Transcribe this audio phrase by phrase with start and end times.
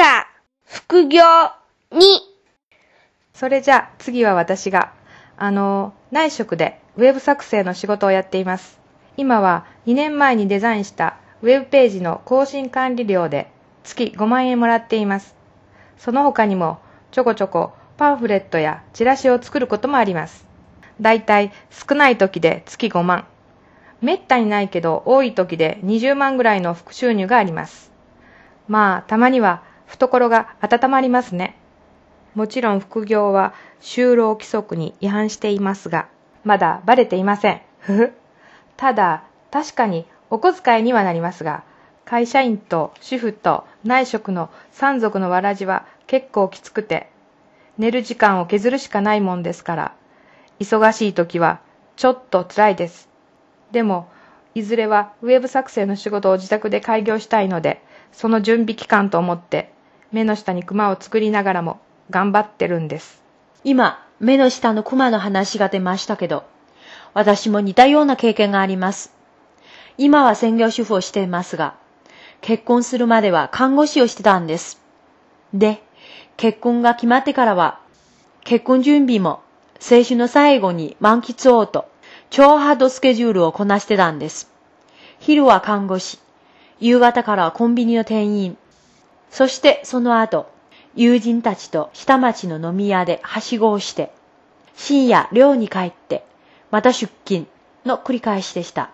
[0.00, 0.28] か、
[0.64, 1.22] 副業
[1.92, 2.00] に。
[3.34, 4.94] それじゃあ次は私が、
[5.36, 8.80] あの、内職でウェブ作成の仕事をやっています。
[9.18, 13.50] 今は2年前にデザインしたウェブページの更新管理料で
[13.84, 15.34] 月5万円もらっています。
[15.98, 16.78] その他にも
[17.10, 20.46] ちょこちょこパンフレットやチラシを作ることもあります。
[20.98, 23.26] だいたい少ない時で月5万。
[24.00, 27.92] めったにないけど多い時で20万ぐらいの副収入があります。
[28.66, 31.56] まあ、たまには懐が温まりますね。
[32.34, 36.08] もちろん副業は就労規則に違反していますが、
[36.44, 37.60] まだバレていません。
[37.80, 38.12] ふふ。
[38.76, 41.64] ただ、確かにお小遣いにはなりますが、
[42.04, 47.10] 会社員と主婦と内職の三族のわらじは結構きつくて、
[47.76, 49.94] 寝る時間を削るしかないもんですから、
[50.60, 51.60] 忙しい時は
[51.96, 53.08] ちょっと辛いです。
[53.72, 54.08] でも、
[54.54, 57.82] いずれはウェブ作成の仕事を自宅で開業したいので、
[58.12, 59.72] その準備期間と思って、
[60.12, 63.22] 目の下にクマを作りながらも頑張ってるんです。
[63.64, 66.44] 今、目の下のクマの話が出ましたけど、
[67.14, 69.12] 私も似たような経験があります。
[69.98, 71.74] 今は専業主婦をしていますが、
[72.40, 74.80] 結婚するまでは看護師をしてたんです。
[75.52, 75.82] で、
[76.36, 77.80] 結婚が決まってからは、
[78.44, 79.42] 結婚準備も
[79.80, 81.88] 青春の最後に満喫をと、
[82.30, 84.50] 超ハードスケジュールをこなしてたんです。
[85.18, 86.18] 昼は看護師、
[86.78, 88.56] 夕方からはコンビニの店員、
[89.30, 90.50] そしてその後、
[90.94, 94.12] 友人たちと下町の飲み屋ではしごをして、
[94.76, 96.24] 深夜寮に帰って、
[96.70, 97.46] また出勤
[97.84, 98.90] の繰り返しでした。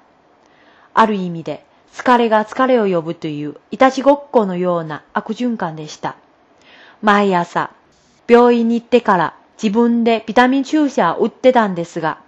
[0.94, 6.16] ある意味で、疲れが疲れを呼ぶという、いたちごっこのような悪循環でした。
[7.02, 7.70] 毎朝、
[8.28, 12.18] 病院に行ってから自分でビタミン注射を打ってたんですが、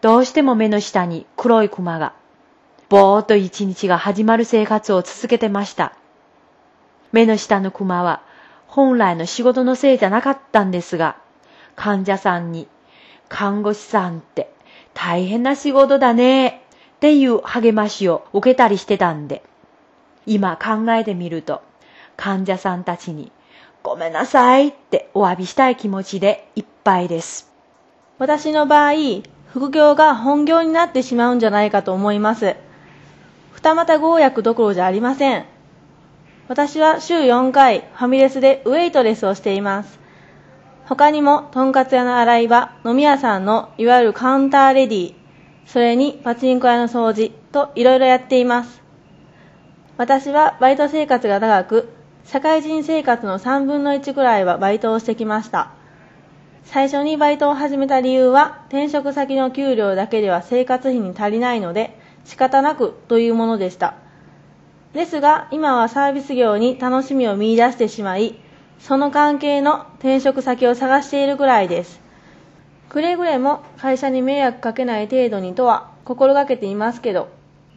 [0.00, 2.12] どうしても目の下に黒いクマが、
[2.88, 5.94] ぼーっと一日が始まる生活を続けてました。
[7.14, 8.22] 目の下のクマは、
[8.66, 11.16] 本来の仕事のせいじゃなかったんですが、
[11.76, 12.66] 患者さんに、
[13.28, 14.52] 看護師さんって
[14.94, 16.48] 大変な仕事だね、
[16.96, 19.44] っていう励ましを受けたりしてたんで、
[20.26, 21.62] 今考えてみると、
[22.16, 23.30] 患者さんたちに、
[23.84, 27.48] ごめんなさいってお詫びしたい気持ちでいっぱいです。
[28.18, 28.94] 私の場合、
[29.52, 32.56] 副業が本業になってしまうんじゃないかと思います。
[33.52, 35.53] 二股合約どころじゃありません。
[36.46, 39.98] 私は週4回ファミレスでウェイトレスをしています。
[40.84, 45.14] 他にも、とんかつ屋の洗い場、飲み屋さんのいわゆるカウンターレディー、
[45.64, 48.82] それにパチンコ屋の掃除といろいろやっています。
[49.96, 51.88] 私はバイト生活が長く、
[52.26, 55.70] 社会人生活の3分の1くらいはバイトをしてきました。
[56.64, 64.03] 最初にバイトを始めた理由は、転職先の給料だけでは生活費に足りないので、仕方なくというものでした。
[64.94, 68.36] ですが、今はサービス業に楽しみを見出してしまい、
[68.78, 72.00] その関係の転職先を探しているくらいです。
[72.88, 77.26] くれぐれも会社に迷惑かけない程度にとは心がけていますけど、っ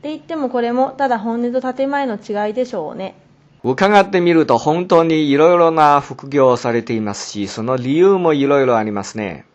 [0.01, 3.15] て言ってもこれもただ本音と建前の違いでしょうね。
[3.63, 9.45] 伺ってみると本当にいろいろな副業をされていますし、その理由もいろいろありますね。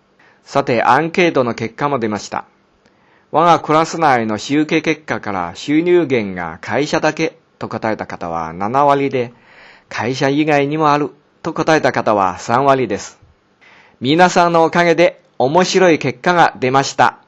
[0.42, 2.44] さて、アンケートの結果も出ました。
[3.30, 9.32] 我がクラス内の集計結果から収入源が会社だけと答えた方は7割で、
[9.88, 11.10] 会社以外にもある
[11.42, 13.20] と答えた方は3割です。
[14.00, 17.21] 皆さんのおかげで面白い結果が出ました。